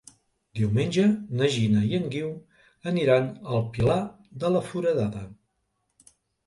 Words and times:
Diumenge 0.59 1.03
na 1.41 1.49
Gina 1.57 1.83
i 1.89 1.93
en 1.99 2.09
Guiu 2.15 2.33
aniran 2.93 3.31
al 3.53 3.63
Pilar 3.77 4.01
de 4.45 4.55
la 4.57 4.67
Foradada. 4.73 5.27